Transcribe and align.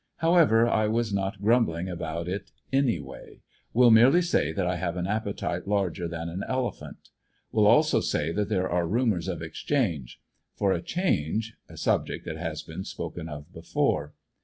However, 0.15 0.67
I 0.67 0.87
was 0.87 1.13
not 1.13 1.43
grumbling 1.43 1.87
about 1.87 2.27
it 2.27 2.49
any 2.73 2.99
way. 2.99 3.41
Will 3.71 3.91
merely 3.91 4.21
add 4.21 4.55
that 4.55 4.65
I 4.65 4.77
have 4.77 4.97
an 4.97 5.05
appetite 5.05 5.67
larger 5.67 6.07
than 6.07 6.27
an 6.27 6.41
elephant. 6.47 7.09
Will 7.51 7.67
also 7.67 7.99
say 7.99 8.31
that 8.31 8.49
there 8.49 8.67
are 8.67 8.87
rumors 8.87 9.27
of 9.27 9.43
exchange, 9.43 10.19
for 10.55 10.71
a 10.71 10.81
change— 10.81 11.53
a 11.69 11.77
subject 11.77 12.25
ANDERSONVILLE 12.27 12.33
DIARY, 12.33 12.35
115 12.35 12.35
that 12.35 12.49
has 12.49 12.63
been 12.63 12.83
spoken 12.83 13.29
of 13.29 13.53
before. 13.53 14.15